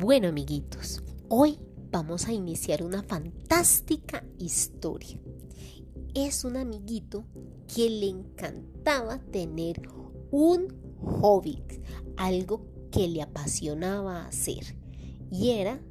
Bueno, 0.00 0.28
amiguitos, 0.28 1.02
hoy 1.28 1.58
vamos 1.90 2.28
a 2.28 2.32
iniciar 2.32 2.84
una 2.84 3.02
fantástica 3.02 4.24
historia. 4.38 5.18
Es 6.14 6.44
un 6.44 6.56
amiguito 6.56 7.24
que 7.74 7.90
le 7.90 8.08
encantaba 8.08 9.18
tener 9.18 9.82
un 10.30 10.68
hobby, 11.02 11.64
algo 12.16 12.64
que 12.92 13.08
le 13.08 13.22
apasionaba 13.22 14.24
hacer, 14.24 14.76
y 15.32 15.50
era 15.50 15.82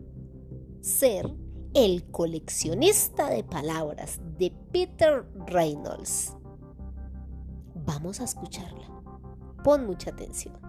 ser 0.79 1.35
el 1.73 2.09
coleccionista 2.09 3.29
de 3.29 3.43
palabras 3.43 4.21
de 4.39 4.53
Peter 4.71 5.25
Reynolds. 5.47 6.33
Vamos 7.85 8.21
a 8.21 8.23
escucharla. 8.23 8.89
Pon 9.65 9.85
mucha 9.85 10.11
atención. 10.11 10.66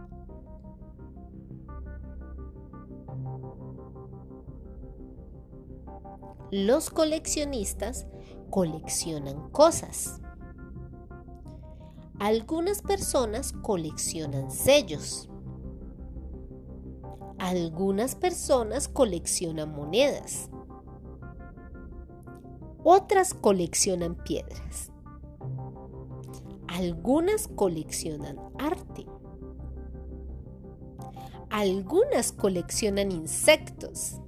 Los 6.51 6.91
coleccionistas 6.91 8.07
coleccionan 8.51 9.51
cosas. 9.51 10.21
Algunas 12.19 12.83
personas 12.83 13.53
coleccionan 13.53 14.51
sellos. 14.51 15.29
Algunas 17.39 18.15
personas 18.15 18.89
coleccionan 18.89 19.73
monedas. 19.73 20.51
Otras 22.83 23.35
coleccionan 23.35 24.17
piedras. 24.17 24.91
Algunas 26.67 27.49
coleccionan 27.49 28.39
arte. 28.59 29.07
Algunas 31.51 32.33
coleccionan 32.33 33.13
insectos. 33.13 34.21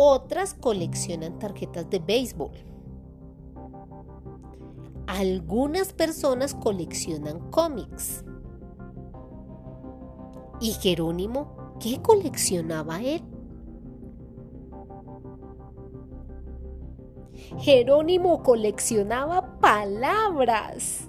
Otras 0.00 0.54
coleccionan 0.54 1.40
tarjetas 1.40 1.90
de 1.90 1.98
béisbol. 1.98 2.52
Algunas 5.08 5.92
personas 5.92 6.54
coleccionan 6.54 7.50
cómics. 7.50 8.24
¿Y 10.60 10.70
Jerónimo 10.74 11.74
qué 11.80 12.00
coleccionaba 12.00 13.02
él? 13.02 13.24
Jerónimo 17.58 18.44
coleccionaba 18.44 19.58
palabras. 19.58 21.08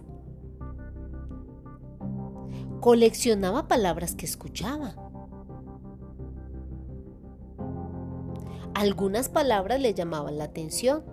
Coleccionaba 2.80 3.68
palabras 3.68 4.16
que 4.16 4.26
escuchaba. 4.26 5.09
Algunas 8.80 9.28
palabras 9.28 9.82
le 9.82 9.94
llamaban 9.94 10.38
la 10.38 10.46
atención. 10.46 11.04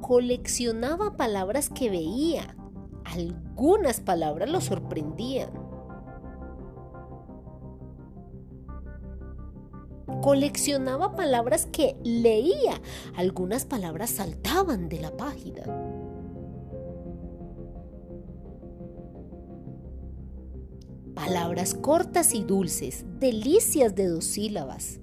Coleccionaba 0.00 1.16
palabras 1.16 1.68
que 1.68 1.90
veía. 1.90 2.54
Algunas 3.04 3.98
palabras 3.98 4.48
lo 4.48 4.60
sorprendían. 4.60 5.50
Coleccionaba 10.22 11.16
palabras 11.16 11.66
que 11.66 11.96
leía. 12.04 12.80
Algunas 13.16 13.64
palabras 13.64 14.10
saltaban 14.10 14.88
de 14.88 15.00
la 15.00 15.16
página. 15.16 15.64
Palabras 21.24 21.72
cortas 21.72 22.34
y 22.34 22.44
dulces, 22.44 23.06
delicias 23.18 23.94
de 23.94 24.08
dos 24.08 24.26
sílabas. 24.26 25.00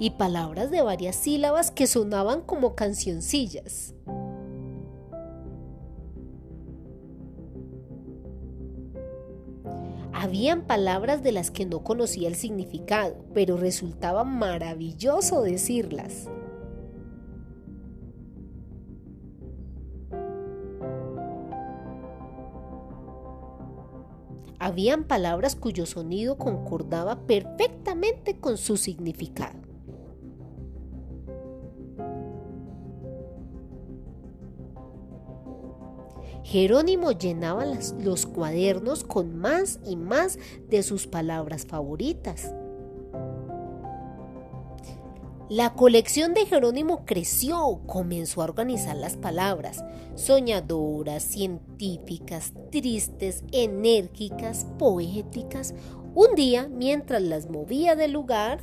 Y 0.00 0.10
palabras 0.10 0.72
de 0.72 0.82
varias 0.82 1.14
sílabas 1.14 1.70
que 1.70 1.86
sonaban 1.86 2.40
como 2.40 2.74
cancioncillas. 2.74 3.94
Habían 10.12 10.66
palabras 10.66 11.22
de 11.22 11.30
las 11.30 11.52
que 11.52 11.66
no 11.66 11.84
conocía 11.84 12.26
el 12.26 12.34
significado, 12.34 13.24
pero 13.32 13.56
resultaba 13.56 14.24
maravilloso 14.24 15.42
decirlas. 15.42 16.28
Habían 24.62 25.04
palabras 25.04 25.56
cuyo 25.56 25.86
sonido 25.86 26.36
concordaba 26.36 27.26
perfectamente 27.26 28.38
con 28.38 28.58
su 28.58 28.76
significado. 28.76 29.58
Jerónimo 36.44 37.12
llenaba 37.12 37.64
los 37.64 38.26
cuadernos 38.26 39.02
con 39.02 39.34
más 39.34 39.80
y 39.86 39.96
más 39.96 40.38
de 40.68 40.82
sus 40.82 41.06
palabras 41.06 41.64
favoritas. 41.64 42.54
La 45.50 45.74
colección 45.74 46.32
de 46.32 46.46
Jerónimo 46.46 47.04
creció, 47.04 47.80
comenzó 47.84 48.40
a 48.40 48.44
organizar 48.44 48.94
las 48.94 49.16
palabras, 49.16 49.84
soñadoras, 50.14 51.24
científicas, 51.24 52.52
tristes, 52.70 53.42
enérgicas, 53.50 54.64
poéticas. 54.78 55.74
Un 56.14 56.36
día, 56.36 56.68
mientras 56.68 57.20
las 57.22 57.50
movía 57.50 57.96
del 57.96 58.12
lugar, 58.12 58.60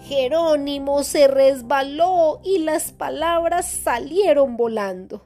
Jerónimo 0.00 1.04
se 1.04 1.28
resbaló 1.28 2.40
y 2.42 2.58
las 2.58 2.90
palabras 2.90 3.70
salieron 3.70 4.56
volando. 4.56 5.25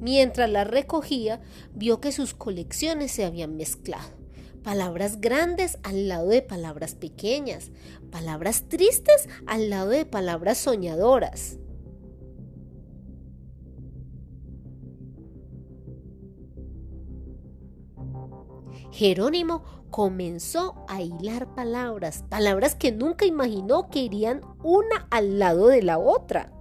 Mientras 0.00 0.48
las 0.48 0.66
recogía, 0.66 1.40
vio 1.74 2.00
que 2.00 2.12
sus 2.12 2.34
colecciones 2.34 3.10
se 3.10 3.24
habían 3.24 3.56
mezclado. 3.56 4.08
Palabras 4.62 5.20
grandes 5.20 5.78
al 5.82 6.08
lado 6.08 6.28
de 6.28 6.42
palabras 6.42 6.94
pequeñas, 6.94 7.70
palabras 8.10 8.68
tristes 8.68 9.28
al 9.46 9.70
lado 9.70 9.90
de 9.90 10.04
palabras 10.04 10.58
soñadoras. 10.58 11.58
Jerónimo 18.90 19.62
comenzó 19.90 20.84
a 20.88 21.02
hilar 21.02 21.54
palabras, 21.54 22.24
palabras 22.28 22.74
que 22.74 22.92
nunca 22.92 23.26
imaginó 23.26 23.88
que 23.90 24.00
irían 24.00 24.40
una 24.62 25.06
al 25.10 25.38
lado 25.38 25.68
de 25.68 25.82
la 25.82 25.98
otra. 25.98 26.57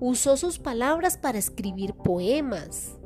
Usó 0.00 0.36
sus 0.36 0.58
palabras 0.58 1.16
para 1.18 1.38
escribir 1.38 1.94
poemas. 1.94 2.96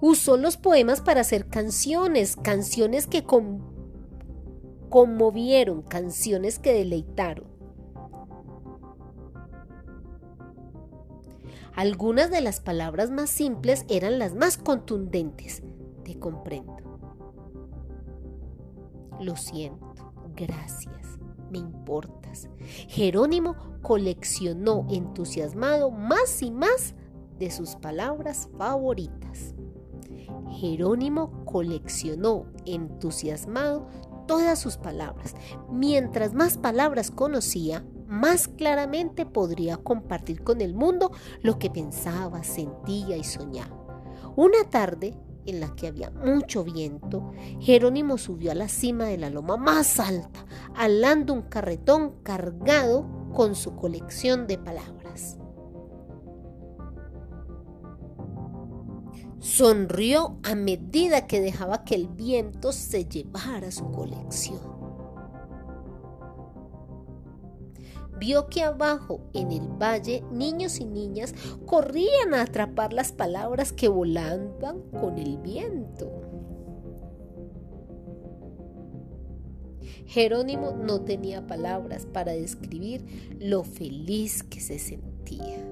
Usó 0.00 0.36
los 0.36 0.58
poemas 0.58 1.00
para 1.00 1.22
hacer 1.22 1.48
canciones, 1.48 2.36
canciones 2.36 3.06
que 3.06 3.24
conmovieron, 4.90 5.82
canciones 5.82 6.58
que 6.58 6.74
deleitaron. 6.74 7.46
Algunas 11.74 12.30
de 12.30 12.42
las 12.42 12.60
palabras 12.60 13.10
más 13.10 13.30
simples 13.30 13.84
eran 13.88 14.18
las 14.18 14.34
más 14.34 14.58
contundentes. 14.58 15.62
Te 16.04 16.18
comprendo. 16.18 16.76
Lo 19.20 19.36
siento. 19.36 19.86
Gracias 20.34 21.25
me 21.50 21.58
importas. 21.58 22.48
Jerónimo 22.88 23.56
coleccionó 23.82 24.86
entusiasmado 24.90 25.90
más 25.90 26.42
y 26.42 26.50
más 26.50 26.94
de 27.38 27.50
sus 27.50 27.76
palabras 27.76 28.48
favoritas. 28.56 29.54
Jerónimo 30.60 31.44
coleccionó 31.44 32.46
entusiasmado 32.64 33.86
todas 34.26 34.58
sus 34.58 34.76
palabras. 34.76 35.34
Mientras 35.70 36.34
más 36.34 36.58
palabras 36.58 37.10
conocía, 37.10 37.84
más 38.06 38.48
claramente 38.48 39.26
podría 39.26 39.76
compartir 39.76 40.42
con 40.42 40.60
el 40.60 40.74
mundo 40.74 41.12
lo 41.42 41.58
que 41.58 41.70
pensaba, 41.70 42.42
sentía 42.44 43.16
y 43.16 43.24
soñaba. 43.24 43.76
Una 44.36 44.64
tarde, 44.70 45.16
en 45.46 45.60
la 45.60 45.74
que 45.76 45.86
había 45.86 46.10
mucho 46.10 46.64
viento, 46.64 47.32
Jerónimo 47.60 48.18
subió 48.18 48.50
a 48.50 48.54
la 48.54 48.68
cima 48.68 49.04
de 49.04 49.16
la 49.16 49.30
loma 49.30 49.56
más 49.56 50.00
alta, 50.00 50.44
alando 50.76 51.32
un 51.32 51.42
carretón 51.42 52.22
cargado 52.22 53.06
con 53.32 53.54
su 53.54 53.76
colección 53.76 54.46
de 54.46 54.58
palabras. 54.58 55.38
Sonrió 59.38 60.38
a 60.42 60.54
medida 60.54 61.26
que 61.26 61.40
dejaba 61.40 61.84
que 61.84 61.94
el 61.94 62.08
viento 62.08 62.72
se 62.72 63.04
llevara 63.04 63.70
su 63.70 63.90
colección. 63.90 64.76
vio 68.18 68.48
que 68.48 68.62
abajo 68.62 69.20
en 69.34 69.52
el 69.52 69.68
valle 69.68 70.24
niños 70.32 70.80
y 70.80 70.84
niñas 70.84 71.34
corrían 71.66 72.34
a 72.34 72.42
atrapar 72.42 72.92
las 72.92 73.12
palabras 73.12 73.72
que 73.72 73.88
volaban 73.88 74.82
con 75.00 75.18
el 75.18 75.38
viento. 75.38 76.25
Jerónimo 80.06 80.72
no 80.72 81.00
tenía 81.00 81.46
palabras 81.46 82.06
para 82.06 82.32
describir 82.32 83.04
lo 83.40 83.64
feliz 83.64 84.42
que 84.42 84.60
se 84.60 84.78
sentía. 84.78 85.66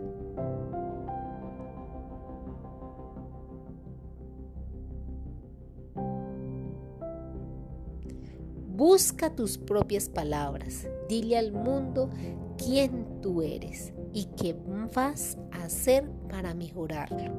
Busca 8.76 9.31
tus 9.31 9.56
propias 9.56 10.08
palabras. 10.08 10.88
Dile 11.08 11.38
al 11.38 11.52
mundo 11.52 12.10
quién 12.58 13.20
tú 13.22 13.40
eres 13.40 13.92
y 14.12 14.25
qué 14.36 14.56
vas 14.94 15.38
a 15.52 15.64
hacer 15.64 16.10
para 16.28 16.54
mejorarlo. 16.54 17.32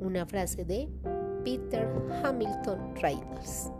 Una 0.00 0.26
frase 0.26 0.64
de 0.64 0.88
Peter 1.48 1.88
Hamilton 2.20 2.92
Reynolds. 3.02 3.77